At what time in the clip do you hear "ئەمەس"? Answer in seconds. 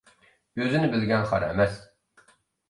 1.49-1.77